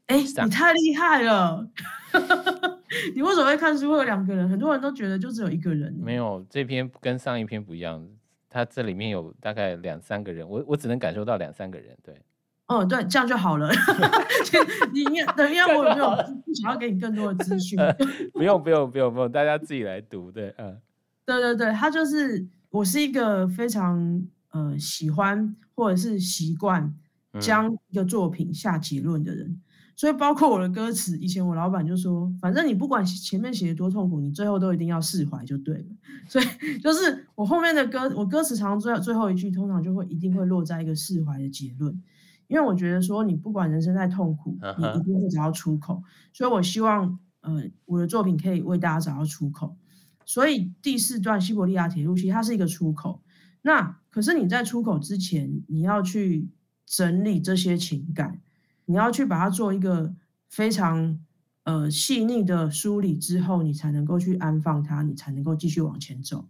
[0.07, 1.67] 哎，你太厉害了！
[3.15, 4.49] 你为什么会看书会有两个人？
[4.49, 5.93] 很多人都觉得就只有一个人。
[6.01, 8.07] 没有，这篇跟上一篇不一样，
[8.51, 11.97] 它这里面有大概两三个人，我我只能感受到两三个人。
[12.03, 12.15] 对，
[12.67, 13.71] 哦，对，这样就好了。
[14.93, 15.05] 你
[15.37, 16.11] 等一下，我有没有
[16.45, 17.79] 不想要给你更多的资讯？
[18.35, 20.31] 不用，不用，不用，不用，大家自己来读。
[20.31, 20.79] 对，嗯，
[21.25, 26.95] 对对对，他就是我是一个非常呃喜欢或者是习惯
[27.41, 29.49] 将一个作品下结论的人。
[29.49, 29.61] 嗯
[29.97, 35.85] 所以包括我的歌词，以前我老板就说，反正你不管前面写的多痛苦，你最后都一定要释怀就对了。
[36.29, 36.45] 所以
[36.81, 42.03] 就是我后面的歌，我歌词常常最最后一句，通常就会一定会落在一个释怀的结论，
[42.49, 46.03] 因为我觉得说你不管人生再痛苦，你一定会找到出口。
[46.33, 49.77] 所以我希望，呃，我的作品可以为大家找到出口。
[50.25, 53.23] 所以第四段西伯利亚铁路其实它是一个出口。
[53.63, 56.49] 那可是你在出口之前，你要去
[56.85, 58.41] 整理这些情感。
[58.87, 60.15] 你要去把它做一个
[60.51, 61.19] 非常
[61.65, 66.47] 呃细腻的梳理之后，你才能够去安放它，你才能够继续往前走。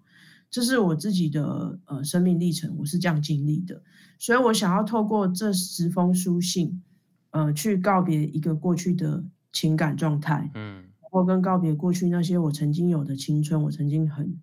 [0.50, 3.82] 这是我自己的呃生命历程，我是这样经历的。
[4.18, 6.82] 所以我想要透过这十封书信，
[7.30, 14.36] 呃，去告别一个过去的情感状态，嗯，或跟告别过去那些我曾经有的青春，我曾经很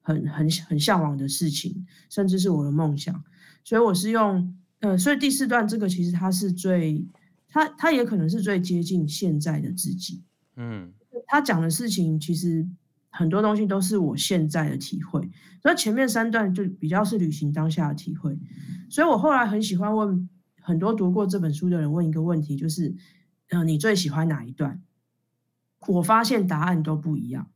[0.00, 3.22] 很很很向往的事情，甚至是我的梦想。
[3.64, 7.06] 所以我是用呃，所以第四段这个其实它是最。
[7.48, 10.22] 他他也可能是最接近现在的自己，
[10.56, 10.92] 嗯，
[11.26, 12.66] 他讲的事情其实
[13.10, 15.28] 很多东西都是我现在的体会，
[15.62, 18.38] 所以前面三段就比较是旅行当下的体会，
[18.90, 20.28] 所以我后来很喜欢问
[20.60, 22.94] 很多读过这本书的人问一个问题，就是，
[23.48, 24.82] 呃，你最喜欢哪一段？
[25.86, 27.48] 我发现答案都不一样，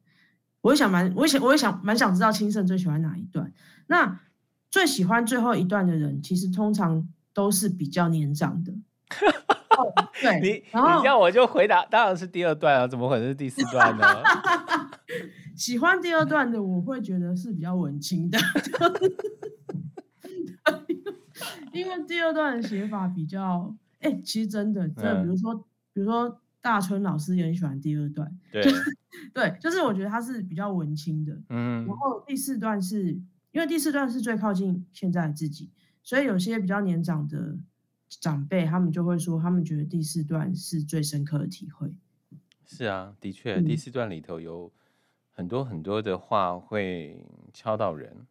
[0.62, 3.52] 我也想蛮，我也想，我也想蛮想知道青盛最喜欢哪一段。
[3.88, 4.20] 那
[4.70, 8.72] 最喜欢最后一段的人，其实通常都是比较年长的。
[10.20, 14.04] 对，你然后我就回答，当然是第二段啊，怎么可能是第四段呢？
[15.56, 18.38] 喜欢第二段的，我会觉得是比较文青的，
[21.72, 28.62] 因为第二段的写法比较，哎、欸，其实真的，真的，比如说，嗯、比如说大春老师也很喜欢第二段，对，
[29.34, 33.12] 对，就是我觉得他是比较文青的，嗯，然后第四段是
[33.52, 35.70] 因为第四段是最靠近现在的自己，
[36.02, 37.56] 所以有些比较年长的。
[38.20, 41.92] 长辈他们就会说，他们觉得第四段是最深刻的体会。
[42.66, 44.72] 是啊，的确，嗯、第四段里头有
[45.30, 48.26] 很多很多的话会敲到人。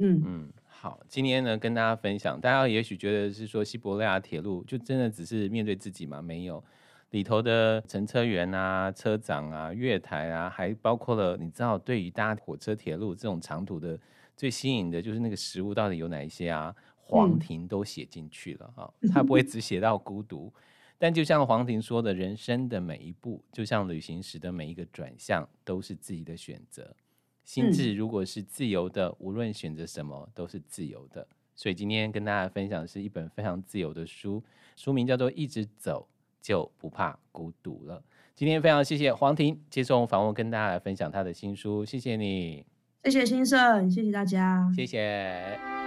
[0.00, 6.22] 嗯嗯，好，今天呢跟大家分享，大家也许觉得是说西伯利亚铁路就真的只是面对自己吗？
[6.22, 6.62] 没有，
[7.10, 13.98] 里头的乘车员啊、车长啊、月台啊，还包括了你知道，对于搭火车、铁路这种长途的，
[14.36, 16.72] 最吸引的就是那个食物到底有哪一些啊？
[17.08, 20.52] 黄庭都写进去了哈， 他不会只写到孤独，
[20.98, 26.94] 但就像黄婷说的，人生的每一步，就像旅行时的每一个转向，都是自己的选择。
[27.44, 31.26] 心智如果是自由的，无论选择什么都是自由的。
[31.56, 34.44] 所以今天跟大家分享的是一本非常自由的书，
[34.76, 36.06] 书名叫做《一直走
[36.42, 37.98] 就不怕孤独了》。
[38.36, 42.64] 今天非常谢谢黄婷接受访问，跟大家来分享她的新书，谢谢你，
[43.04, 45.77] 谢谢先生，谢谢大家，谢谢。